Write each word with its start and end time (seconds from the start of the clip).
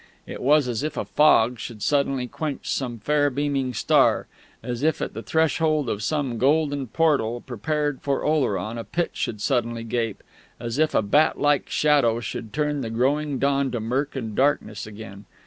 It 0.25 0.41
was 0.41 0.67
as 0.67 0.81
if 0.81 0.97
a 0.97 1.05
fog 1.05 1.59
should 1.59 1.83
suddenly 1.83 2.25
quench 2.25 2.67
some 2.67 2.97
fair 2.97 3.29
beaming 3.29 3.71
star, 3.75 4.25
as 4.63 4.81
if 4.81 4.99
at 4.99 5.13
the 5.13 5.21
threshold 5.21 5.89
of 5.89 6.01
some 6.01 6.39
golden 6.39 6.87
portal 6.87 7.39
prepared 7.39 8.01
for 8.01 8.23
Oleron 8.25 8.79
a 8.79 8.83
pit 8.83 9.11
should 9.13 9.41
suddenly 9.41 9.83
gape, 9.83 10.23
as 10.59 10.79
if 10.79 10.95
a 10.95 11.03
bat 11.03 11.39
like 11.39 11.69
shadow 11.69 12.19
should 12.19 12.51
turn 12.51 12.81
the 12.81 12.89
growing 12.89 13.37
dawn 13.37 13.69
to 13.69 13.79
mirk 13.79 14.15
and 14.15 14.35
darkness 14.35 14.87
again.... 14.87 15.25